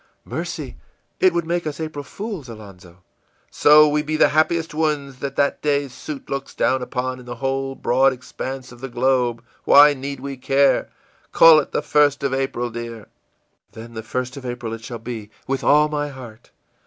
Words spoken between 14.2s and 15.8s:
of April at shall be, with